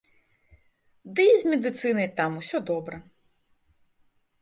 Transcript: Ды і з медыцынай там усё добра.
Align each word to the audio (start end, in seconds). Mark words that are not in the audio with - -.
Ды 1.19 1.27
і 1.35 1.35
з 1.43 1.53
медыцынай 1.53 2.07
там 2.23 2.31
усё 2.43 2.57
добра. 2.73 2.95